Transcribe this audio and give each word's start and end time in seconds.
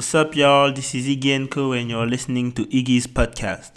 What's 0.00 0.14
up, 0.14 0.34
y'all? 0.34 0.72
This 0.72 0.94
is 0.94 1.06
Iggy 1.06 1.50
Co, 1.50 1.72
and 1.72 1.90
you're 1.90 2.06
listening 2.06 2.52
to 2.52 2.64
Iggy's 2.64 3.06
podcast. 3.06 3.72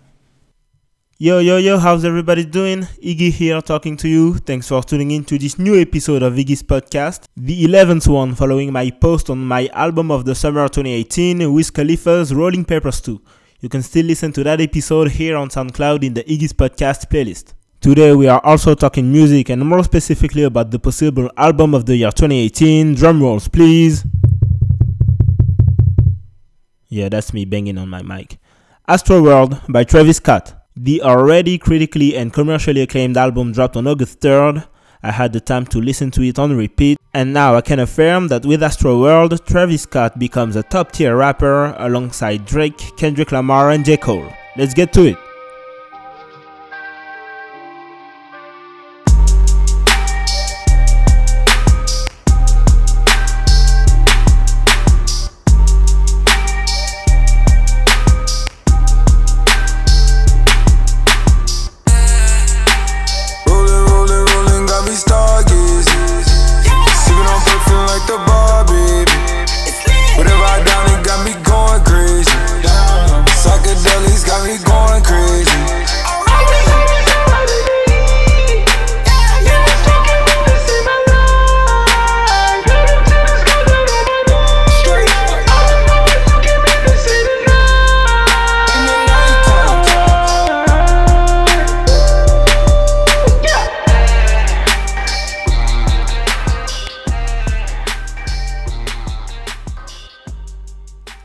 Yo, 1.18 1.40
yo, 1.40 1.58
yo, 1.58 1.78
how's 1.78 2.06
everybody 2.06 2.46
doing? 2.46 2.84
Iggy 3.04 3.30
here 3.30 3.60
talking 3.62 3.98
to 3.98 4.08
you. 4.08 4.36
Thanks 4.36 4.70
for 4.70 4.82
tuning 4.82 5.12
in 5.12 5.26
to 5.26 5.38
this 5.38 5.60
new 5.60 5.78
episode 5.78 6.24
of 6.24 6.36
Iggy's 6.36 6.64
podcast, 6.64 7.26
the 7.36 7.66
11th 7.66 8.08
one 8.08 8.36
following 8.36 8.72
my 8.72 8.90
post 8.90 9.30
on 9.30 9.46
my 9.46 9.68
album 9.74 10.12
of 10.12 10.24
the 10.24 10.34
summer 10.34 10.70
2018, 10.70 11.54
Wiz 11.54 11.70
Khalifa's 11.70 12.34
Rolling 12.34 12.64
Papers 12.64 13.02
2. 13.02 13.22
You 13.60 13.68
can 13.68 13.82
still 13.82 14.06
listen 14.06 14.32
to 14.32 14.46
that 14.46 14.62
episode 14.62 15.12
here 15.12 15.36
on 15.36 15.50
SoundCloud 15.50 16.06
in 16.06 16.14
the 16.14 16.24
Iggy's 16.24 16.54
podcast 16.54 17.10
playlist. 17.10 17.54
Today 17.82 18.16
we 18.16 18.30
are 18.30 18.40
also 18.46 18.76
talking 18.76 19.12
music 19.12 19.50
and 19.50 19.62
more 19.68 19.84
specifically 19.84 20.44
about 20.44 20.72
the 20.72 20.80
possible 20.80 21.30
album 21.36 21.74
of 21.74 21.86
the 21.86 21.98
year 21.98 22.12
2018. 22.12 22.96
Drum 22.96 23.22
rolls, 23.22 23.50
please. 23.50 24.06
Yeah, 26.94 27.10
that's 27.10 27.34
me 27.34 27.44
banging 27.44 27.80
on 27.80 27.90
my 27.90 28.04
mic. 28.04 28.38
Astroworld 28.88 29.60
by 29.68 29.84
Travis 29.84 30.18
Scott. 30.18 30.54
The 30.76 31.02
already 31.02 31.58
critically 31.58 32.16
and 32.16 32.32
commercially 32.32 32.82
acclaimed 32.82 33.18
album 33.18 33.52
dropped 33.52 33.76
on 33.76 33.88
August 33.88 34.20
3rd. 34.20 34.68
I 35.02 35.10
had 35.10 35.34
the 35.34 35.40
time 35.40 35.66
to 35.74 35.82
listen 35.82 36.12
to 36.12 36.22
it 36.22 36.38
on 36.38 36.56
repeat, 36.56 37.00
and 37.12 37.34
now 37.34 37.56
I 37.56 37.62
can 37.62 37.80
affirm 37.80 38.28
that 38.28 38.46
with 38.46 38.62
Astroworld, 38.62 39.44
Travis 39.44 39.82
Scott 39.82 40.20
becomes 40.20 40.56
a 40.56 40.62
top 40.62 40.92
tier 40.92 41.18
rapper 41.18 41.74
alongside 41.80 42.46
Drake, 42.46 42.96
Kendrick 42.96 43.32
Lamar, 43.32 43.72
and 43.72 43.84
J. 43.84 43.98
Cole. 43.98 44.32
Let's 44.56 44.76
get 44.76 44.94
to 44.94 45.06
it. 45.06 45.23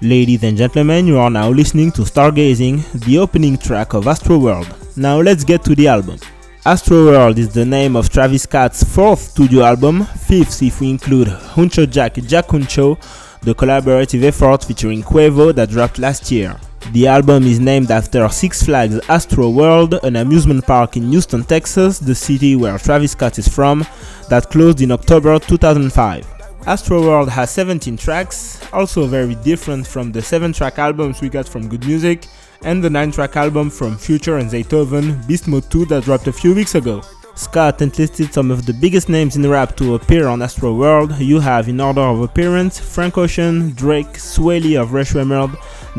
Ladies 0.09 0.43
and 0.43 0.57
gentlemen, 0.57 1.07
you 1.07 1.19
are 1.19 1.29
now 1.29 1.51
listening 1.51 1.93
to 1.93 2.01
Stargazing, 2.01 2.83
the 3.05 3.19
opening 3.19 3.59
track 3.59 3.93
of 3.93 4.07
Astroworld. 4.07 4.97
Now 4.97 5.21
let's 5.21 5.45
get 5.45 5.63
to 5.65 5.75
the 5.75 5.87
album. 5.87 6.19
Astroworld 6.65 7.37
is 7.37 7.53
the 7.53 7.67
name 7.67 7.95
of 7.95 8.09
Travis 8.09 8.45
Scott's 8.45 8.83
fourth 8.83 9.21
studio 9.21 9.65
album, 9.65 10.07
fifth 10.07 10.63
if 10.63 10.81
we 10.81 10.89
include 10.89 11.29
Huncho 11.29 11.85
Jack 11.87 12.15
Jack 12.15 12.47
Huncho, 12.47 12.97
the 13.43 13.55
collaborative 13.55 14.23
effort 14.23 14.65
featuring 14.65 15.03
Quavo 15.03 15.55
that 15.55 15.69
dropped 15.69 15.99
last 15.99 16.33
year. 16.33 16.57
The 16.93 17.07
album 17.07 17.43
is 17.43 17.61
named 17.61 17.91
after 17.91 18.27
Six 18.31 18.63
Flags 18.63 18.95
Astroworld, 19.09 20.03
an 20.05 20.17
amusement 20.17 20.65
park 20.65 20.97
in 20.97 21.11
Houston, 21.11 21.45
Texas, 21.45 21.99
the 21.99 22.15
city 22.15 22.57
where 22.57 22.79
Travis 22.79 23.13
Scott 23.13 23.39
is 23.39 23.47
from, 23.47 23.85
that 24.31 24.49
closed 24.49 24.81
in 24.81 24.91
October 24.91 25.39
2005. 25.39 26.38
Astroworld 26.63 27.29
has 27.29 27.51
17 27.51 27.97
tracks, 27.97 28.61
also 28.73 29.07
very 29.07 29.35
different 29.37 29.87
from 29.87 30.13
the 30.13 30.21
7 30.21 30.53
track 30.53 30.79
albums 30.79 31.21
we 31.21 31.29
got 31.29 31.49
from 31.49 31.69
Good 31.69 31.87
Music 31.87 32.27
and 32.63 32.83
the 32.83 32.91
9 32.91 33.13
track 33.13 33.37
album 33.37 33.71
from 33.71 33.97
Future 33.97 34.37
and 34.39 34.51
Zaytoven, 34.51 35.27
Beast 35.27 35.49
Mode 35.49 35.71
2 35.71 35.87
that 35.87 36.05
dropped 36.05 36.27
a 36.27 36.33
few 36.33 36.55
weeks 36.55 36.75
ago. 36.75 37.03
Scott 37.37 37.81
enlisted 37.81 38.35
some 38.35 38.51
of 38.51 38.67
the 38.67 38.73
biggest 38.73 39.09
names 39.09 39.37
in 39.37 39.49
rap 39.49 39.77
to 39.77 39.95
appear 39.95 40.27
on 40.27 40.41
Astroworld. 40.41 41.21
You 41.21 41.39
have, 41.39 41.69
in 41.69 41.81
order 41.81 42.01
of 42.01 42.21
appearance, 42.21 42.81
Frank 42.81 43.17
Ocean, 43.17 43.71
Drake, 43.71 44.15
Swae 44.15 44.61
Lee 44.61 44.77
of 44.77 44.93
Rae 44.93 45.05
Sremmurd, 45.05 45.53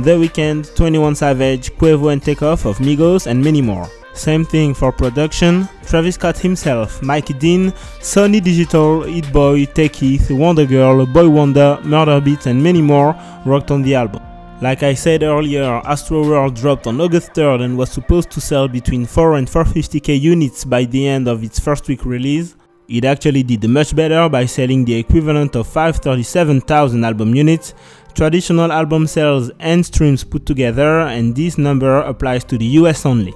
The 0.04 0.12
Weeknd, 0.12 0.76
21 0.76 1.16
Savage, 1.16 1.72
Quavo 1.78 2.12
and 2.12 2.22
Takeoff 2.22 2.66
of 2.66 2.80
Migos, 2.80 3.26
and 3.26 3.42
many 3.42 3.62
more. 3.62 3.88
Same 4.14 4.44
thing 4.44 4.74
for 4.74 4.92
production. 4.92 5.70
Travis 5.90 6.16
Scott 6.16 6.38
himself, 6.38 7.02
Mike 7.02 7.40
Dean, 7.40 7.74
Sonny 8.00 8.40
Digital, 8.40 9.02
Hit 9.02 9.34
Boy, 9.34 9.66
Take 9.66 9.94
WondaGurl, 9.94 11.12
Boy 11.12 11.28
Wonder, 11.28 11.80
Murda 11.82 12.22
Beatz, 12.24 12.46
and 12.46 12.62
many 12.62 12.80
more 12.80 13.16
worked 13.44 13.72
on 13.72 13.82
the 13.82 13.96
album. 13.96 14.22
Like 14.62 14.84
I 14.84 14.94
said 14.94 15.24
earlier, 15.24 15.82
Astroworld 15.86 16.54
dropped 16.54 16.86
on 16.86 17.02
August 17.02 17.34
3rd 17.34 17.64
and 17.64 17.76
was 17.76 17.90
supposed 17.90 18.30
to 18.32 18.40
sell 18.40 18.68
between 18.68 19.08
4 19.08 19.38
and 19.38 19.48
450k 19.48 20.22
units 20.22 20.64
by 20.64 20.86
the 20.86 21.08
end 21.08 21.28
of 21.28 21.44
its 21.44 21.60
first 21.60 21.88
week 21.88 22.06
release. 22.06 22.56
It 22.88 23.04
actually 23.04 23.42
did 23.42 23.68
much 23.68 23.96
better 23.96 24.30
by 24.30 24.46
selling 24.46 24.86
the 24.86 24.94
equivalent 24.94 25.56
of 25.56 25.66
537,000 25.66 27.04
album 27.04 27.34
units, 27.34 27.74
traditional 28.14 28.72
album 28.72 29.08
sales 29.08 29.50
and 29.60 29.84
streams 29.84 30.24
put 30.24 30.46
together, 30.46 31.00
and 31.00 31.36
this 31.36 31.58
number 31.58 32.02
applies 32.02 32.44
to 32.44 32.60
the 32.60 32.66
US 32.66 33.08
only. 33.08 33.34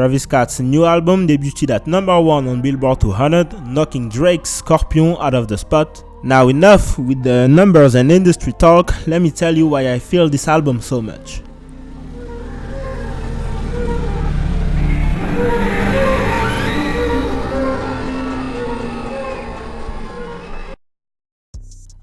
Travis 0.00 0.22
Scott's 0.22 0.60
new 0.60 0.86
album 0.86 1.28
debuted 1.28 1.68
at 1.68 1.86
number 1.86 2.18
1 2.18 2.48
on 2.48 2.62
Billboard 2.62 3.02
200, 3.02 3.66
knocking 3.66 4.08
Drake's 4.08 4.48
Scorpion 4.48 5.14
out 5.20 5.34
of 5.34 5.46
the 5.46 5.58
spot. 5.58 6.02
Now 6.22 6.48
enough 6.48 6.98
with 6.98 7.22
the 7.22 7.46
numbers 7.48 7.96
and 7.96 8.10
industry 8.10 8.54
talk, 8.54 8.94
let 9.06 9.20
me 9.20 9.30
tell 9.30 9.54
you 9.54 9.66
why 9.66 9.92
I 9.92 9.98
feel 9.98 10.30
this 10.30 10.48
album 10.48 10.80
so 10.80 11.02
much. 11.02 11.42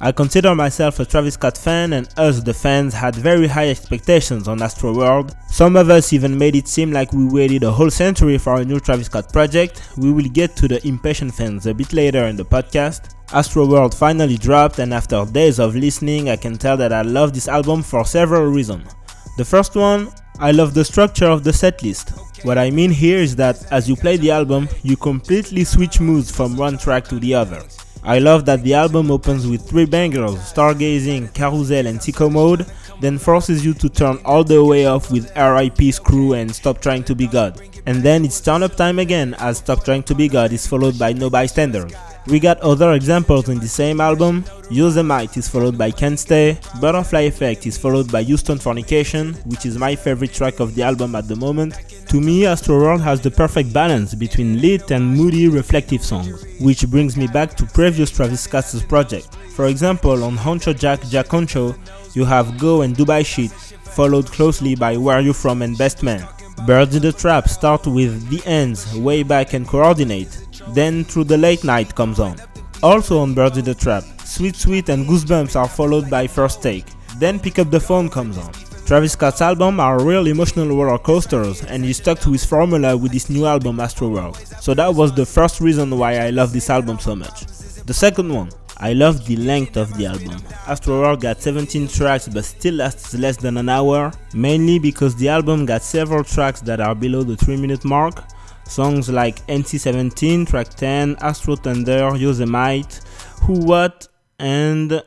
I 0.07 0.13
consider 0.13 0.56
myself 0.56 1.01
a 1.01 1.06
Travis 1.06 1.34
Scott 1.34 1.57
fan, 1.57 1.91
and 1.91 2.07
us, 2.16 2.40
the 2.40 2.53
fans, 2.53 2.94
had 2.94 3.13
very 3.13 3.45
high 3.45 3.68
expectations 3.68 4.47
on 4.47 4.59
Astroworld. 4.59 5.35
Some 5.51 5.75
of 5.75 5.90
us 5.90 6.13
even 6.13 6.38
made 6.38 6.56
it 6.56 6.69
seem 6.69 6.94
like 6.94 7.12
we 7.12 7.25
waited 7.25 7.63
a 7.63 7.72
whole 7.73 7.90
century 7.90 8.38
for 8.38 8.56
a 8.56 8.63
new 8.63 8.79
Travis 8.79 9.07
Scott 9.07 9.34
project. 9.34 9.81
We 9.97 10.13
will 10.13 10.29
get 10.29 10.56
to 10.56 10.69
the 10.69 10.79
impatient 10.88 11.35
fans 11.35 11.66
a 11.66 11.73
bit 11.73 11.91
later 11.91 12.28
in 12.28 12.38
the 12.38 12.45
podcast. 12.45 13.16
Astroworld 13.31 13.94
finally 13.94 14.38
dropped, 14.38 14.79
and 14.79 14.94
after 14.94 15.25
days 15.25 15.59
of 15.59 15.75
listening, 15.75 16.29
I 16.29 16.38
can 16.38 16.57
tell 16.57 16.78
that 16.78 16.94
I 16.94 17.01
love 17.01 17.34
this 17.34 17.50
album 17.50 17.84
for 17.84 18.06
several 18.06 18.45
reasons. 18.45 18.95
The 19.35 19.44
first 19.44 19.75
one, 19.75 20.13
I 20.39 20.51
love 20.51 20.74
the 20.74 20.85
structure 20.85 21.28
of 21.28 21.44
the 21.44 21.51
setlist. 21.51 22.18
What 22.45 22.57
I 22.57 22.69
mean 22.69 22.91
here 22.91 23.18
is 23.18 23.35
that 23.35 23.69
as 23.74 23.89
you 23.89 23.97
play 23.97 24.16
the 24.16 24.31
album, 24.31 24.69
you 24.84 24.95
completely 24.95 25.66
switch 25.66 26.00
moods 26.00 26.31
from 26.31 26.56
one 26.56 26.78
track 26.78 27.09
to 27.09 27.19
the 27.19 27.34
other. 27.34 27.62
I 28.07 28.19
love 28.19 28.45
that 28.45 28.63
the 28.63 28.73
album 28.73 29.12
opens 29.12 29.45
with 29.45 29.68
three 29.68 29.85
bangers, 29.85 30.35
Stargazing, 30.35 31.34
Carousel 31.34 31.88
and 31.88 32.00
Sicko 32.00 32.31
Mode, 32.31 32.66
then 32.99 33.17
forces 33.17 33.65
you 33.65 33.73
to 33.75 33.89
turn 33.89 34.19
all 34.25 34.43
the 34.43 34.63
way 34.63 34.85
off 34.85 35.11
with 35.11 35.31
RIP 35.35 35.93
Screw 35.93 36.33
and 36.33 36.53
Stop 36.53 36.81
Trying 36.81 37.03
to 37.05 37.15
Be 37.15 37.27
God. 37.27 37.61
And 37.85 38.03
then 38.03 38.25
it's 38.25 38.41
turn 38.41 38.63
up 38.63 38.75
time 38.75 38.99
again 38.99 39.33
as 39.35 39.59
Stop 39.59 39.83
Trying 39.85 40.03
to 40.03 40.15
Be 40.15 40.27
God 40.27 40.51
is 40.51 40.67
followed 40.67 40.97
by 40.97 41.13
No 41.13 41.29
Bystander. 41.29 41.87
We 42.27 42.41
got 42.41 42.59
other 42.59 42.91
examples 42.91 43.47
in 43.47 43.59
the 43.59 43.69
same 43.69 44.01
album. 44.01 44.43
Yosemite 44.69 45.39
is 45.39 45.47
followed 45.47 45.77
by 45.77 45.91
Can't 45.91 46.19
Stay, 46.19 46.59
Butterfly 46.81 47.21
Effect 47.21 47.65
is 47.65 47.77
followed 47.77 48.11
by 48.11 48.23
Houston 48.23 48.57
Fornication, 48.57 49.33
which 49.45 49.65
is 49.65 49.77
my 49.77 49.95
favorite 49.95 50.33
track 50.33 50.59
of 50.59 50.75
the 50.75 50.83
album 50.83 51.15
at 51.15 51.29
the 51.29 51.38
moment. 51.38 51.75
To 52.09 52.19
me, 52.19 52.41
Astroworld 52.41 53.00
has 53.00 53.21
the 53.21 53.31
perfect 53.31 53.71
balance 53.71 54.13
between 54.13 54.61
lit 54.61 54.91
and 54.91 55.15
moody 55.15 55.47
reflective 55.47 56.03
songs, 56.03 56.45
which 56.59 56.85
brings 56.89 57.15
me 57.15 57.27
back 57.27 57.53
to 57.55 57.65
previous 57.65 58.11
Travis 58.11 58.41
Scott's 58.41 58.83
project. 58.83 59.33
For 59.55 59.67
example, 59.67 60.25
on 60.25 60.35
Huncho 60.35 60.77
Jack 60.77 61.01
Jack 61.03 61.27
Huncho, 61.27 61.77
you 62.15 62.25
have 62.25 62.57
Go 62.57 62.81
and 62.81 62.95
Dubai 62.95 63.25
Shit, 63.25 63.51
followed 63.51 64.27
closely 64.27 64.75
by 64.75 64.98
Where 64.98 65.18
Are 65.18 65.21
You 65.21 65.33
From 65.33 65.62
and 65.62 65.77
Best 65.77 66.04
Man. 66.04 66.27
Birds 66.65 66.95
in 66.95 67.01
the 67.01 67.12
Trap 67.12 67.48
start 67.48 67.86
with 67.86 68.30
The 68.30 68.42
Ends, 68.45 68.95
Way 68.95 69.24
Back 69.24 69.54
and 69.54 69.68
Coordinate, 69.68 70.42
then 70.69 71.04
Through 71.04 71.25
the 71.25 71.38
Late 71.38 71.63
Night 71.63 71.95
comes 71.95 72.19
on. 72.19 72.38
Also 72.83 73.19
on 73.19 73.33
Birds 73.33 73.57
in 73.57 73.65
the 73.65 73.75
Trap, 73.75 74.04
Sweet 74.24 74.56
Sweet 74.56 74.89
and 74.89 75.07
Goosebumps 75.07 75.56
are 75.56 75.68
followed 75.68 76.09
by 76.09 76.27
First 76.27 76.62
Take. 76.62 76.86
Then 77.18 77.39
Pick 77.39 77.59
Up 77.59 77.71
the 77.71 77.80
Phone 77.80 78.10
comes 78.10 78.38
on. 78.38 78.53
Travis 78.86 79.13
Scott's 79.13 79.42
album 79.42 79.80
are 79.81 80.01
real 80.01 80.27
emotional 80.27 80.69
roller 80.69 80.98
coasters 80.98 81.62
and 81.63 81.83
he 81.83 81.92
stuck 81.92 82.19
to 82.19 82.31
his 82.31 82.45
formula 82.45 82.95
with 82.95 83.12
this 83.12 83.30
new 83.30 83.45
album 83.45 83.80
Astro 83.80 84.10
Astroworld. 84.10 84.62
So 84.62 84.74
that 84.75 84.94
was 84.94 85.13
the 85.13 85.25
first 85.25 85.60
reason 85.60 85.98
why 85.98 86.18
I 86.19 86.30
love 86.30 86.53
this 86.53 86.69
album 86.69 86.98
so 87.00 87.15
much. 87.15 87.45
The 87.86 87.94
second 87.94 88.33
one, 88.33 88.50
I 88.79 88.94
love 88.94 89.25
the 89.25 89.35
length 89.38 89.75
of 89.75 89.91
the 89.97 90.06
album. 90.06 90.38
Astroworld 90.65 91.21
got 91.21 91.41
17 91.41 91.88
tracks 91.88 92.27
but 92.27 92.45
still 92.45 92.75
lasts 92.75 93.15
less 93.15 93.35
than 93.35 93.57
an 93.57 93.69
hour, 93.69 94.12
mainly 94.35 94.77
because 94.77 95.15
the 95.15 95.29
album 95.29 95.65
got 95.65 95.81
several 95.81 96.24
tracks 96.24 96.62
that 96.62 96.79
are 96.79 96.94
below 96.94 97.24
the 97.24 97.35
3 97.35 97.57
minute 97.57 97.83
mark. 97.83 98.24
Songs 98.65 99.09
like 99.09 99.45
NC17, 99.47 100.47
track 100.47 100.69
10, 100.69 101.15
Astro 101.21 101.56
Thunder, 101.56 102.15
Yosemite, 102.15 103.00
Who 103.44 103.65
What, 103.65 104.07
and, 104.38 104.91
uh, 104.94 105.01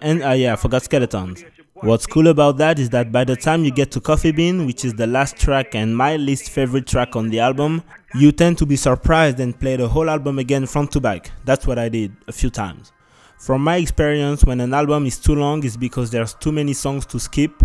and 0.00 0.22
uh, 0.22 0.30
yeah, 0.30 0.52
I 0.52 0.56
forgot 0.56 0.84
Skeletons. 0.84 1.44
What's 1.82 2.06
cool 2.06 2.28
about 2.28 2.58
that 2.58 2.78
is 2.78 2.90
that 2.90 3.10
by 3.10 3.24
the 3.24 3.36
time 3.36 3.64
you 3.64 3.70
get 3.70 3.90
to 3.92 4.00
Coffee 4.00 4.32
Bean, 4.32 4.66
which 4.66 4.84
is 4.84 4.94
the 4.94 5.06
last 5.06 5.36
track 5.36 5.74
and 5.74 5.96
my 5.96 6.16
least 6.16 6.50
favorite 6.50 6.86
track 6.86 7.16
on 7.16 7.28
the 7.28 7.40
album, 7.40 7.82
you 8.14 8.32
tend 8.32 8.56
to 8.58 8.66
be 8.66 8.76
surprised 8.76 9.40
and 9.40 9.58
play 9.58 9.76
the 9.76 9.88
whole 9.88 10.08
album 10.08 10.38
again 10.38 10.64
front 10.66 10.92
to 10.92 11.00
back. 11.00 11.32
That's 11.44 11.66
what 11.66 11.78
I 11.78 11.88
did 11.88 12.16
a 12.28 12.32
few 12.32 12.50
times. 12.50 12.92
From 13.38 13.62
my 13.62 13.76
experience, 13.76 14.44
when 14.44 14.60
an 14.60 14.72
album 14.72 15.04
is 15.06 15.18
too 15.18 15.34
long, 15.34 15.62
it's 15.62 15.76
because 15.76 16.10
there's 16.10 16.32
too 16.34 16.52
many 16.52 16.72
songs 16.72 17.04
to 17.06 17.20
skip. 17.20 17.62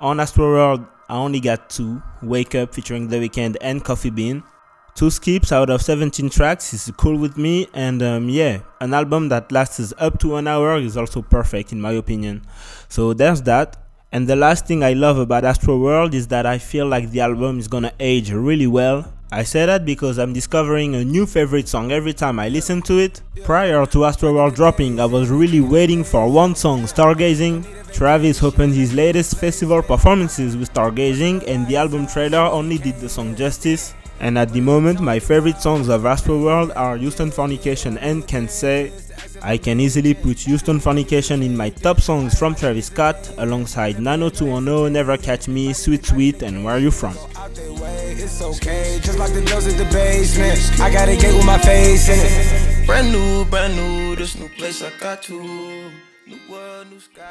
On 0.00 0.18
Astroworld, 0.18 0.86
I 1.08 1.16
only 1.16 1.40
got 1.40 1.68
two 1.70 2.00
Wake 2.22 2.54
Up 2.54 2.72
featuring 2.72 3.08
The 3.08 3.16
Weeknd 3.16 3.56
and 3.60 3.84
Coffee 3.84 4.10
Bean. 4.10 4.44
Two 4.94 5.10
skips 5.10 5.50
out 5.52 5.70
of 5.70 5.82
17 5.82 6.30
tracks 6.30 6.72
is 6.72 6.90
cool 6.96 7.16
with 7.18 7.36
me, 7.36 7.66
and 7.74 8.02
um, 8.02 8.28
yeah, 8.28 8.60
an 8.80 8.94
album 8.94 9.28
that 9.28 9.50
lasts 9.50 9.92
up 9.98 10.18
to 10.20 10.36
an 10.36 10.46
hour 10.46 10.78
is 10.78 10.96
also 10.96 11.22
perfect 11.22 11.72
in 11.72 11.80
my 11.80 11.92
opinion. 11.92 12.42
So 12.88 13.12
there's 13.12 13.42
that. 13.42 13.76
And 14.10 14.26
the 14.26 14.36
last 14.36 14.66
thing 14.66 14.82
I 14.82 14.94
love 14.94 15.18
about 15.18 15.44
Astroworld 15.44 16.14
is 16.14 16.28
that 16.28 16.46
I 16.46 16.58
feel 16.58 16.86
like 16.86 17.10
the 17.10 17.20
album 17.20 17.58
is 17.58 17.68
gonna 17.68 17.92
age 18.00 18.30
really 18.30 18.66
well 18.66 19.12
I 19.30 19.42
say 19.42 19.66
that 19.66 19.84
because 19.84 20.18
I'm 20.18 20.32
discovering 20.32 20.94
a 20.94 21.04
new 21.04 21.26
favorite 21.26 21.68
song 21.68 21.92
every 21.92 22.14
time 22.14 22.38
I 22.38 22.48
listen 22.48 22.80
to 22.82 22.98
it. 22.98 23.20
Prior 23.44 23.84
to 23.84 23.98
Astroworld 23.98 24.54
dropping, 24.54 24.98
I 24.98 25.04
was 25.04 25.28
really 25.28 25.60
waiting 25.60 26.02
for 26.02 26.30
one 26.32 26.54
song, 26.54 26.84
Stargazing. 26.84 27.92
Travis 27.92 28.42
opened 28.42 28.72
his 28.72 28.94
latest 28.94 29.36
festival 29.36 29.82
performances 29.82 30.56
with 30.56 30.72
Stargazing, 30.72 31.46
and 31.46 31.68
the 31.68 31.76
album 31.76 32.06
trailer 32.06 32.38
only 32.38 32.78
did 32.78 33.00
the 33.00 33.08
song 33.08 33.36
justice. 33.36 33.92
And 34.20 34.38
at 34.38 34.50
the 34.50 34.62
moment, 34.62 35.00
my 35.00 35.18
favorite 35.18 35.60
songs 35.60 35.88
of 35.88 36.02
Astroworld 36.02 36.74
are 36.74 36.96
Houston 36.96 37.30
Fornication 37.30 37.98
and 37.98 38.26
Can't 38.26 38.50
Say. 38.50 38.92
I 39.42 39.56
can 39.56 39.80
easily 39.80 40.14
put 40.14 40.40
Houston 40.40 40.80
Fornication 40.80 41.42
in 41.42 41.56
my 41.56 41.70
top 41.70 42.00
songs 42.00 42.38
from 42.38 42.54
Travis 42.54 42.86
Scott, 42.86 43.32
alongside 43.38 44.00
90210, 44.00 44.92
Never 44.92 45.16
Catch 45.16 45.48
Me, 45.48 45.72
Sweet 45.72 46.04
Sweet, 46.04 46.42
and 46.42 46.64
Where 46.64 46.74
Are 46.74 46.78
You 46.78 46.90
From. 46.90 47.16
It's 48.20 48.42
okay, 48.42 48.98
just 49.02 49.18
like 49.18 49.32
the 49.32 49.38
in 49.38 49.76
the 49.78 49.88
basement. 49.92 50.80
I 50.80 50.92
got 50.92 51.08
a 51.08 51.16
gate 51.16 51.34
with 51.34 51.46
my 51.46 51.58
face 51.58 52.08
in 52.08 52.18
it. 52.18 52.86
Brand 52.86 53.12
new, 53.12 53.44
brand 53.46 53.76
new, 53.76 54.16
this 54.16 54.38
new 54.38 54.48
place 54.50 54.82
I 54.82 54.90
got 55.00 55.22
to. 55.24 55.90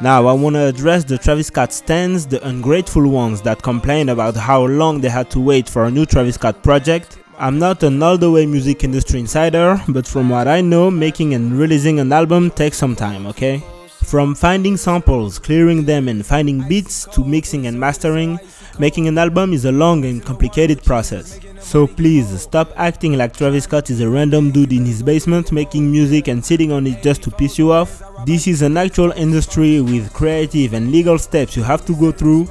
Now, 0.01 0.27
I 0.27 0.33
want 0.33 0.55
to 0.55 0.65
address 0.65 1.03
the 1.03 1.17
Travis 1.17 1.47
Scott 1.47 1.73
stands, 1.73 2.27
the 2.27 2.45
ungrateful 2.47 3.07
ones 3.07 3.41
that 3.41 3.61
complain 3.61 4.09
about 4.09 4.35
how 4.35 4.65
long 4.65 5.01
they 5.01 5.09
had 5.09 5.29
to 5.31 5.39
wait 5.39 5.69
for 5.69 5.85
a 5.85 5.91
new 5.91 6.05
Travis 6.05 6.35
Scott 6.35 6.63
project. 6.63 7.17
I'm 7.39 7.59
not 7.59 7.83
an 7.83 8.01
all 8.01 8.17
the 8.17 8.31
way 8.31 8.47
music 8.47 8.83
industry 8.83 9.19
insider, 9.19 9.79
but 9.89 10.07
from 10.07 10.27
what 10.29 10.47
I 10.47 10.61
know, 10.61 10.89
making 10.89 11.35
and 11.35 11.53
releasing 11.53 11.99
an 11.99 12.11
album 12.11 12.49
takes 12.49 12.77
some 12.77 12.95
time, 12.95 13.27
okay? 13.27 13.61
From 14.05 14.33
finding 14.33 14.75
samples, 14.75 15.37
clearing 15.37 15.85
them, 15.85 16.07
and 16.07 16.25
finding 16.25 16.67
beats 16.67 17.05
to 17.13 17.23
mixing 17.23 17.67
and 17.67 17.79
mastering, 17.79 18.39
making 18.79 19.07
an 19.07 19.19
album 19.19 19.53
is 19.53 19.65
a 19.65 19.71
long 19.71 20.03
and 20.05 20.25
complicated 20.25 20.83
process. 20.83 21.39
So 21.59 21.85
please 21.85 22.41
stop 22.41 22.73
acting 22.75 23.13
like 23.19 23.37
Travis 23.37 23.65
Scott 23.65 23.91
is 23.91 24.01
a 24.01 24.09
random 24.09 24.49
dude 24.49 24.73
in 24.73 24.85
his 24.85 25.03
basement 25.03 25.51
making 25.51 25.91
music 25.91 26.29
and 26.29 26.43
sitting 26.43 26.71
on 26.71 26.87
it 26.87 27.03
just 27.03 27.21
to 27.23 27.29
piss 27.29 27.59
you 27.59 27.71
off. 27.71 28.01
This 28.25 28.47
is 28.47 28.63
an 28.63 28.77
actual 28.77 29.11
industry 29.11 29.79
with 29.79 30.11
creative 30.11 30.73
and 30.73 30.91
legal 30.91 31.19
steps 31.19 31.55
you 31.55 31.61
have 31.61 31.85
to 31.85 31.95
go 31.95 32.11
through. 32.11 32.47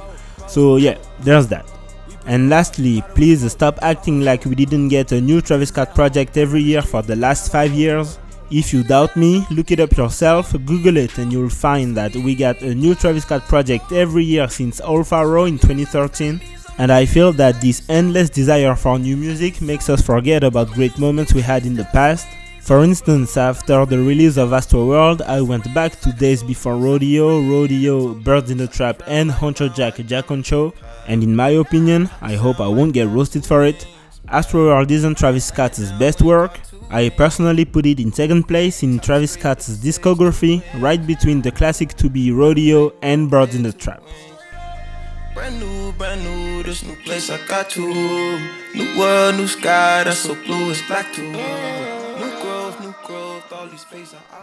So 0.47 0.77
yeah, 0.77 0.97
there's 1.19 1.47
that. 1.47 1.76
And 2.27 2.49
lastly, 2.49 3.01
please 3.15 3.49
stop 3.49 3.79
acting 3.81 4.21
like 4.21 4.43
we 4.43 4.53
didn't 4.53 4.89
get 4.89 5.13
a 5.13 5.21
new 5.21 5.39
Travis 5.39 5.69
Scott 5.69 5.95
project 5.95 6.35
every 6.35 6.61
year 6.61 6.81
for 6.81 7.01
the 7.01 7.15
last 7.15 7.51
5 7.51 7.71
years. 7.71 8.19
If 8.51 8.73
you 8.73 8.83
doubt 8.83 9.15
me, 9.15 9.45
look 9.49 9.71
it 9.71 9.79
up 9.79 9.95
yourself, 9.95 10.51
Google 10.65 10.97
it, 10.97 11.17
and 11.17 11.31
you'll 11.31 11.49
find 11.49 11.95
that 11.97 12.15
we 12.15 12.35
got 12.35 12.61
a 12.61 12.75
new 12.75 12.95
Travis 12.95 13.23
Scott 13.23 13.47
project 13.47 13.91
every 13.91 14.25
year 14.25 14.49
since 14.49 14.81
Owl 14.81 15.03
Pharaoh 15.03 15.45
in 15.45 15.57
2013. 15.57 16.41
And 16.77 16.91
I 16.91 17.05
feel 17.05 17.33
that 17.33 17.59
this 17.59 17.81
endless 17.89 18.29
desire 18.29 18.75
for 18.75 18.99
new 18.99 19.17
music 19.17 19.61
makes 19.61 19.89
us 19.89 20.01
forget 20.01 20.43
about 20.43 20.71
great 20.71 20.97
moments 20.99 21.33
we 21.33 21.41
had 21.41 21.65
in 21.65 21.75
the 21.75 21.85
past. 21.85 22.27
For 22.67 22.83
instance, 22.83 23.37
after 23.37 23.85
the 23.85 23.97
release 23.97 24.35
of 24.35 24.49
Astroworld, 24.49 25.21
I 25.21 25.39
went 25.39 25.73
back 25.73 26.01
to 26.01 26.11
days 26.11 26.43
before 26.43 26.75
Rodeo, 26.75 27.39
Rodeo, 27.39 28.13
Birds 28.13 28.51
in 28.51 28.57
the 28.57 28.67
Trap, 28.67 29.03
and 29.07 29.31
Huncho 29.31 29.73
Jack 29.73 29.95
Jack 30.05 30.25
Huncho, 30.25 30.73
and 31.07 31.23
in 31.23 31.33
my 31.33 31.51
opinion, 31.51 32.09
I 32.19 32.35
hope 32.35 32.59
I 32.59 32.67
won't 32.67 32.91
get 32.91 33.07
roasted 33.07 33.45
for 33.45 33.63
it, 33.63 33.87
Astroworld 34.27 34.91
isn't 34.91 35.17
Travis 35.17 35.45
Scott's 35.45 35.93
best 35.93 36.21
work. 36.21 36.59
I 36.89 37.07
personally 37.07 37.63
put 37.63 37.85
it 37.85 38.01
in 38.01 38.11
second 38.11 38.49
place 38.49 38.83
in 38.83 38.99
Travis 38.99 39.31
Scott's 39.31 39.69
discography, 39.77 40.61
right 40.81 41.07
between 41.07 41.41
the 41.41 41.51
classic 41.53 41.93
to 41.93 42.09
be 42.09 42.33
Rodeo 42.33 42.91
and 43.01 43.31
Birds 43.31 43.55
in 43.55 43.63
the 43.63 43.71
Trap. 43.71 44.03
Brand 45.33 45.57
new, 45.57 45.93
brand 45.93 46.21
new, 46.21 46.63
this 46.63 46.83
new 46.83 46.97
place 47.05 47.29
I 47.29 47.39
got 47.47 47.69
to. 47.69 47.81
New 48.75 48.99
world, 48.99 49.35
new 49.37 49.47
sky, 49.47 50.03
that's 50.03 50.17
so 50.17 50.35
blue, 50.43 50.71
it's 50.71 50.85
black 50.85 51.13
too. 51.13 51.86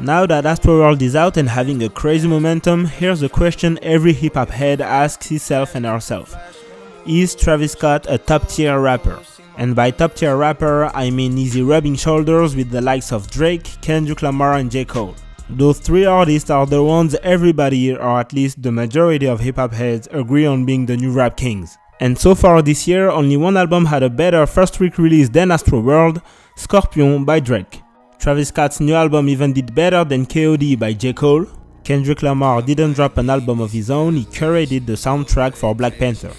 Now 0.00 0.26
that 0.26 0.44
Astroworld 0.44 1.00
is 1.02 1.14
out 1.14 1.36
and 1.36 1.48
having 1.48 1.82
a 1.82 1.88
crazy 1.88 2.26
momentum, 2.26 2.86
here's 2.86 3.22
a 3.22 3.28
question 3.28 3.78
every 3.82 4.12
hip 4.12 4.34
hop 4.34 4.50
head 4.50 4.80
asks 4.80 5.28
himself 5.28 5.74
and 5.74 5.86
herself 5.86 6.34
Is 7.06 7.34
Travis 7.34 7.72
Scott 7.72 8.06
a 8.08 8.18
top 8.18 8.48
tier 8.48 8.80
rapper? 8.80 9.20
And 9.56 9.76
by 9.76 9.92
top 9.92 10.14
tier 10.14 10.36
rapper, 10.36 10.86
I 10.94 11.10
mean 11.10 11.38
easy 11.38 11.62
rubbing 11.62 11.94
shoulders 11.94 12.56
with 12.56 12.70
the 12.70 12.80
likes 12.80 13.12
of 13.12 13.30
Drake, 13.30 13.68
Kendrick 13.80 14.22
Lamar, 14.22 14.54
and 14.54 14.70
J. 14.70 14.84
Cole. 14.84 15.14
Those 15.48 15.78
three 15.78 16.04
artists 16.04 16.50
are 16.50 16.66
the 16.66 16.82
ones 16.82 17.14
everybody, 17.22 17.94
or 17.94 18.18
at 18.18 18.32
least 18.32 18.62
the 18.62 18.72
majority 18.72 19.26
of 19.26 19.40
hip 19.40 19.56
hop 19.56 19.72
heads, 19.72 20.08
agree 20.10 20.46
on 20.46 20.64
being 20.64 20.86
the 20.86 20.96
new 20.96 21.12
rap 21.12 21.36
kings. 21.36 21.78
And 22.00 22.18
so 22.18 22.34
far 22.34 22.62
this 22.62 22.88
year, 22.88 23.08
only 23.08 23.36
one 23.36 23.56
album 23.56 23.84
had 23.86 24.02
a 24.02 24.10
better 24.10 24.44
first 24.46 24.80
week 24.80 24.98
release 24.98 25.28
than 25.28 25.50
Astroworld, 25.50 26.20
Scorpion 26.56 27.24
by 27.24 27.38
Drake. 27.38 27.83
Travis 28.24 28.48
Scott's 28.48 28.80
new 28.80 28.94
album 28.94 29.28
even 29.28 29.52
did 29.52 29.74
better 29.74 30.02
than 30.02 30.24
KOD 30.24 30.78
by 30.78 30.94
J. 30.94 31.12
Cole. 31.12 31.44
Kendrick 31.84 32.22
Lamar 32.22 32.62
didn't 32.62 32.94
drop 32.94 33.18
an 33.18 33.28
album 33.28 33.60
of 33.60 33.70
his 33.70 33.90
own, 33.90 34.16
he 34.16 34.24
curated 34.24 34.86
the 34.86 34.94
soundtrack 34.94 35.54
for 35.54 35.74
Black 35.74 35.98
Panther. 35.98 36.32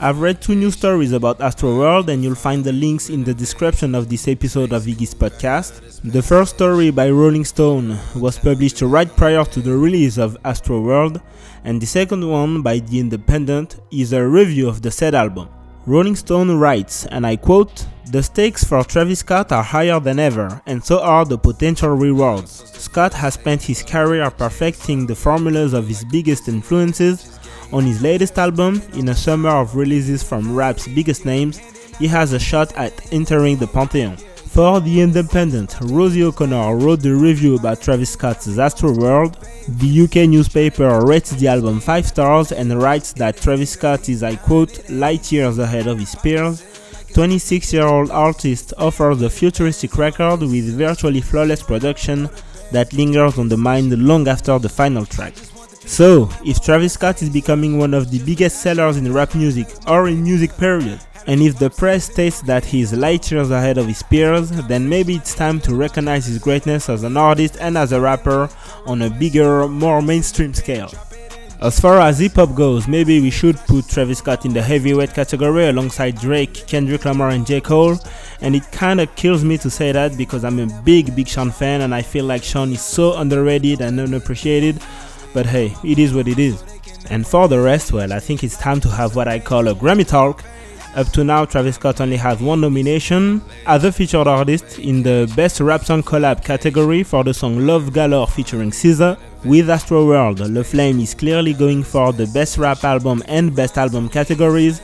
I've 0.00 0.18
read 0.18 0.42
two 0.42 0.56
new 0.56 0.72
stories 0.72 1.12
about 1.12 1.38
Astroworld 1.38 2.08
and 2.08 2.24
you'll 2.24 2.34
find 2.34 2.64
the 2.64 2.72
links 2.72 3.08
in 3.08 3.22
the 3.22 3.34
description 3.34 3.94
of 3.94 4.08
this 4.08 4.26
episode 4.26 4.72
of 4.72 4.82
Iggy's 4.82 5.14
podcast. 5.14 6.00
The 6.02 6.22
first 6.22 6.56
story 6.56 6.90
by 6.90 7.08
Rolling 7.08 7.44
Stone 7.44 7.96
was 8.16 8.36
published 8.36 8.82
right 8.82 9.08
prior 9.16 9.44
to 9.44 9.60
the 9.60 9.76
release 9.76 10.18
of 10.18 10.36
Astroworld, 10.42 11.22
and 11.62 11.80
the 11.80 11.86
second 11.86 12.28
one 12.28 12.62
by 12.62 12.80
The 12.80 12.98
Independent 12.98 13.78
is 13.92 14.12
a 14.12 14.26
review 14.26 14.68
of 14.68 14.82
the 14.82 14.90
said 14.90 15.14
album. 15.14 15.48
Rolling 15.86 16.16
Stone 16.16 16.58
writes, 16.58 17.06
and 17.06 17.24
I 17.24 17.36
quote, 17.36 17.86
The 18.10 18.22
stakes 18.22 18.64
for 18.64 18.82
Travis 18.84 19.18
Scott 19.18 19.52
are 19.52 19.62
higher 19.62 20.00
than 20.00 20.18
ever, 20.18 20.62
and 20.64 20.82
so 20.82 20.98
are 21.00 21.26
the 21.26 21.36
potential 21.36 21.90
rewards. 21.90 22.64
Scott 22.78 23.12
has 23.12 23.34
spent 23.34 23.60
his 23.62 23.82
career 23.82 24.30
perfecting 24.30 25.06
the 25.06 25.14
formulas 25.14 25.74
of 25.74 25.86
his 25.86 26.06
biggest 26.06 26.48
influences. 26.48 27.38
On 27.70 27.84
his 27.84 28.00
latest 28.00 28.38
album, 28.38 28.80
in 28.94 29.10
a 29.10 29.14
summer 29.14 29.50
of 29.50 29.76
releases 29.76 30.22
from 30.22 30.56
rap's 30.56 30.88
biggest 30.88 31.26
names, 31.26 31.58
he 31.98 32.06
has 32.06 32.32
a 32.32 32.38
shot 32.38 32.72
at 32.76 33.12
entering 33.12 33.58
the 33.58 33.66
Pantheon. 33.66 34.16
For 34.16 34.80
The 34.80 35.02
Independent, 35.02 35.76
Rosie 35.82 36.24
O'Connor 36.24 36.76
wrote 36.76 37.02
the 37.02 37.14
review 37.14 37.56
about 37.56 37.82
Travis 37.82 38.10
Scott's 38.10 38.58
Astro 38.58 38.96
World. 38.96 39.36
The 39.68 40.04
UK 40.04 40.30
newspaper 40.30 41.04
rates 41.04 41.32
the 41.32 41.48
album 41.48 41.78
5 41.78 42.06
stars 42.06 42.52
and 42.52 42.82
writes 42.82 43.12
that 43.12 43.36
Travis 43.36 43.72
Scott 43.72 44.08
is, 44.08 44.22
I 44.22 44.36
quote, 44.36 44.88
light 44.88 45.30
years 45.30 45.58
ahead 45.58 45.86
of 45.86 45.98
his 45.98 46.14
peers. 46.14 46.64
26 47.18 47.72
year 47.72 47.84
old 47.84 48.12
artist 48.12 48.72
offers 48.78 49.20
a 49.22 49.28
futuristic 49.28 49.98
record 49.98 50.38
with 50.38 50.78
virtually 50.78 51.20
flawless 51.20 51.60
production 51.60 52.30
that 52.70 52.92
lingers 52.92 53.38
on 53.38 53.48
the 53.48 53.56
mind 53.56 53.90
long 53.98 54.28
after 54.28 54.56
the 54.60 54.68
final 54.68 55.04
track. 55.04 55.34
So, 55.84 56.30
if 56.44 56.62
Travis 56.62 56.92
Scott 56.92 57.20
is 57.20 57.28
becoming 57.28 57.76
one 57.76 57.92
of 57.92 58.12
the 58.12 58.20
biggest 58.20 58.62
sellers 58.62 58.98
in 58.98 59.12
rap 59.12 59.34
music 59.34 59.66
or 59.88 60.06
in 60.06 60.22
music 60.22 60.56
period, 60.58 61.00
and 61.26 61.42
if 61.42 61.58
the 61.58 61.70
press 61.70 62.04
states 62.04 62.40
that 62.42 62.64
he 62.64 62.82
is 62.82 62.92
light 62.92 63.28
years 63.32 63.50
ahead 63.50 63.78
of 63.78 63.88
his 63.88 64.04
peers, 64.04 64.50
then 64.68 64.88
maybe 64.88 65.16
it's 65.16 65.34
time 65.34 65.60
to 65.62 65.74
recognize 65.74 66.26
his 66.26 66.38
greatness 66.38 66.88
as 66.88 67.02
an 67.02 67.16
artist 67.16 67.56
and 67.58 67.76
as 67.76 67.90
a 67.90 68.00
rapper 68.00 68.48
on 68.86 69.02
a 69.02 69.10
bigger, 69.10 69.66
more 69.66 70.00
mainstream 70.00 70.54
scale. 70.54 70.92
As 71.60 71.80
far 71.80 71.98
as 71.98 72.20
hip 72.20 72.36
hop 72.36 72.54
goes, 72.54 72.86
maybe 72.86 73.20
we 73.20 73.30
should 73.30 73.56
put 73.56 73.88
Travis 73.88 74.18
Scott 74.18 74.44
in 74.44 74.52
the 74.52 74.62
heavyweight 74.62 75.12
category 75.12 75.66
alongside 75.66 76.20
Drake, 76.20 76.68
Kendrick 76.68 77.04
Lamar, 77.04 77.30
and 77.30 77.44
J. 77.44 77.60
Cole. 77.60 77.98
And 78.40 78.54
it 78.54 78.70
kinda 78.70 79.06
kills 79.06 79.42
me 79.42 79.58
to 79.58 79.68
say 79.68 79.90
that 79.90 80.16
because 80.16 80.44
I'm 80.44 80.60
a 80.60 80.66
big, 80.84 81.16
big 81.16 81.26
Sean 81.26 81.50
fan 81.50 81.80
and 81.80 81.92
I 81.92 82.02
feel 82.02 82.26
like 82.26 82.44
Sean 82.44 82.72
is 82.72 82.80
so 82.80 83.16
underrated 83.16 83.80
and 83.80 83.98
unappreciated. 83.98 84.78
But 85.34 85.46
hey, 85.46 85.74
it 85.82 85.98
is 85.98 86.14
what 86.14 86.28
it 86.28 86.38
is. 86.38 86.62
And 87.10 87.26
for 87.26 87.48
the 87.48 87.58
rest, 87.58 87.92
well, 87.92 88.12
I 88.12 88.20
think 88.20 88.44
it's 88.44 88.56
time 88.56 88.78
to 88.82 88.88
have 88.90 89.16
what 89.16 89.26
I 89.26 89.40
call 89.40 89.66
a 89.66 89.74
Grammy 89.74 90.06
talk. 90.06 90.44
Up 90.94 91.06
to 91.12 91.22
now, 91.22 91.44
Travis 91.44 91.76
Scott 91.76 92.00
only 92.00 92.16
has 92.16 92.40
one 92.40 92.60
nomination 92.60 93.40
as 93.66 93.84
a 93.84 93.92
featured 93.92 94.26
artist 94.26 94.78
in 94.78 95.02
the 95.02 95.32
Best 95.36 95.60
Rap 95.60 95.84
Song 95.84 96.02
Collab 96.02 96.44
category 96.44 97.02
for 97.02 97.22
the 97.22 97.32
song 97.32 97.66
Love 97.66 97.92
Galore 97.92 98.26
featuring 98.26 98.70
SZA. 98.70 99.18
With 99.44 99.68
Astroworld, 99.68 100.52
La 100.52 100.62
Flame 100.64 100.98
is 100.98 101.14
clearly 101.14 101.52
going 101.52 101.84
for 101.84 102.12
the 102.12 102.26
Best 102.28 102.58
Rap 102.58 102.82
Album 102.82 103.22
and 103.28 103.54
Best 103.54 103.78
Album 103.78 104.08
categories. 104.08 104.80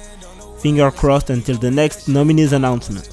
Finger 0.60 0.90
crossed 0.92 1.30
until 1.30 1.56
the 1.56 1.70
next 1.70 2.06
nominees 2.06 2.52
announcement. 2.52 3.08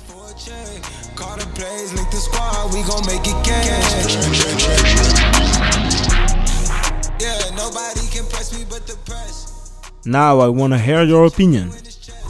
Now 10.05 10.39
I 10.39 10.48
wanna 10.48 10.77
hear 10.77 11.03
your 11.03 11.25
opinion. 11.25 11.71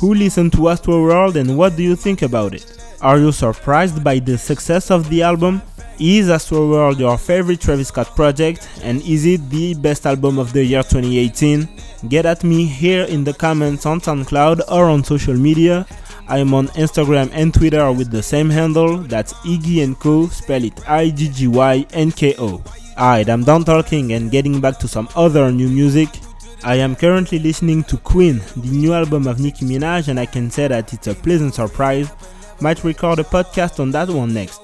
Who 0.01 0.15
listened 0.15 0.51
to 0.53 0.61
Astroworld 0.61 1.35
and 1.35 1.55
what 1.55 1.75
do 1.75 1.83
you 1.83 1.95
think 1.95 2.23
about 2.23 2.55
it? 2.55 2.65
Are 3.01 3.19
you 3.19 3.31
surprised 3.31 4.03
by 4.03 4.17
the 4.17 4.35
success 4.35 4.89
of 4.89 5.07
the 5.11 5.21
album? 5.21 5.61
Is 5.99 6.27
Astroworld 6.27 6.97
your 6.97 7.19
favorite 7.19 7.61
Travis 7.61 7.89
Scott 7.89 8.15
project 8.15 8.67
and 8.81 8.99
is 9.03 9.27
it 9.27 9.47
the 9.51 9.75
best 9.75 10.07
album 10.07 10.39
of 10.39 10.53
the 10.53 10.65
year 10.65 10.81
2018? 10.81 11.69
Get 12.09 12.25
at 12.25 12.43
me 12.43 12.65
here 12.65 13.03
in 13.03 13.23
the 13.23 13.33
comments 13.33 13.85
on 13.85 14.01
SoundCloud 14.01 14.61
or 14.71 14.85
on 14.85 15.03
social 15.03 15.35
media. 15.35 15.85
I 16.27 16.39
am 16.39 16.55
on 16.55 16.69
Instagram 16.69 17.29
and 17.31 17.53
Twitter 17.53 17.91
with 17.91 18.09
the 18.09 18.23
same 18.23 18.49
handle, 18.49 18.97
that's 18.97 19.33
Iggy 19.45 19.83
and 19.83 19.99
Co, 19.99 20.29
spell 20.29 20.63
it 20.63 20.89
I 20.89 21.11
G 21.11 21.29
G 21.29 21.47
Y 21.47 21.85
N 21.93 22.11
K 22.11 22.33
O. 22.39 22.63
Alright, 22.97 23.29
I'm 23.29 23.43
done 23.43 23.65
talking 23.65 24.13
and 24.13 24.31
getting 24.31 24.59
back 24.59 24.79
to 24.79 24.87
some 24.87 25.09
other 25.15 25.51
new 25.51 25.69
music. 25.69 26.09
I 26.63 26.75
am 26.75 26.95
currently 26.95 27.39
listening 27.39 27.83
to 27.85 27.97
Queen, 27.97 28.39
the 28.55 28.69
new 28.69 28.93
album 28.93 29.25
of 29.25 29.39
Nicki 29.39 29.65
Minaj, 29.65 30.09
and 30.09 30.19
I 30.19 30.27
can 30.27 30.51
say 30.51 30.67
that 30.67 30.93
it's 30.93 31.07
a 31.07 31.15
pleasant 31.15 31.55
surprise. 31.55 32.11
Might 32.59 32.83
record 32.83 33.17
a 33.17 33.23
podcast 33.23 33.79
on 33.79 33.89
that 33.91 34.09
one 34.09 34.33
next. 34.33 34.61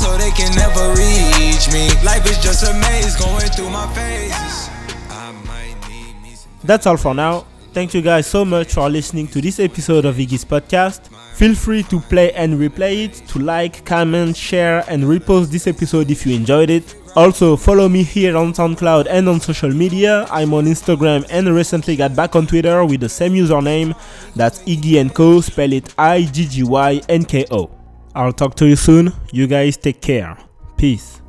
so 0.00 0.16
they 0.16 0.30
can 0.30 0.54
never 0.54 0.88
reach 0.90 1.68
me. 1.72 1.90
Life 2.02 2.24
is 2.24 2.38
just 2.38 2.62
a 2.66 2.72
maze 2.74 3.16
going 3.16 3.50
through 3.50 3.68
my 3.68 3.86
phases. 3.94 4.70
That's 6.64 6.86
all 6.86 6.96
for 6.96 7.14
now. 7.14 7.44
Thank 7.72 7.94
you 7.94 8.00
guys 8.00 8.26
so 8.26 8.44
much 8.44 8.72
for 8.74 8.88
listening 8.88 9.28
to 9.28 9.40
this 9.40 9.60
episode 9.60 10.04
of 10.04 10.16
Iggy's 10.16 10.44
podcast. 10.44 11.08
Feel 11.34 11.54
free 11.54 11.82
to 11.84 12.00
play 12.00 12.32
and 12.32 12.54
replay 12.54 13.04
it, 13.04 13.14
to 13.28 13.38
like, 13.38 13.84
comment, 13.84 14.36
share, 14.36 14.84
and 14.88 15.04
repost 15.04 15.50
this 15.50 15.66
episode 15.66 16.10
if 16.10 16.26
you 16.26 16.34
enjoyed 16.34 16.70
it. 16.70 16.94
Also, 17.16 17.56
follow 17.56 17.88
me 17.88 18.04
here 18.04 18.36
on 18.36 18.52
SoundCloud 18.52 19.06
and 19.10 19.28
on 19.28 19.40
social 19.40 19.70
media. 19.70 20.26
I'm 20.30 20.54
on 20.54 20.66
Instagram 20.66 21.26
and 21.28 21.52
recently 21.52 21.96
got 21.96 22.14
back 22.14 22.36
on 22.36 22.46
Twitter 22.46 22.84
with 22.84 23.00
the 23.00 23.08
same 23.08 23.34
username. 23.34 23.98
That's 24.36 24.60
Iggy 24.60 25.12
& 25.12 25.14
Co. 25.14 25.40
Spell 25.40 25.72
it 25.72 25.92
I 25.98 26.22
G 26.22 26.46
G 26.46 26.62
Y 26.62 27.00
N 27.08 27.24
K 27.24 27.46
O. 27.50 27.70
I'll 28.14 28.32
talk 28.32 28.54
to 28.56 28.66
you 28.66 28.76
soon. 28.76 29.12
You 29.32 29.46
guys 29.46 29.76
take 29.76 30.00
care. 30.00 30.38
Peace. 30.76 31.20